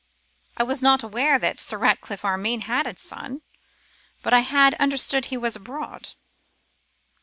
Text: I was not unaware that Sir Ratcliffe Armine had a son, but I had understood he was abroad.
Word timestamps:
I 0.57 0.63
was 0.63 0.81
not 0.81 1.03
unaware 1.03 1.37
that 1.37 1.59
Sir 1.59 1.77
Ratcliffe 1.77 2.25
Armine 2.25 2.61
had 2.61 2.87
a 2.87 2.97
son, 2.97 3.43
but 4.23 4.33
I 4.33 4.39
had 4.39 4.73
understood 4.79 5.25
he 5.25 5.37
was 5.37 5.55
abroad. 5.55 6.13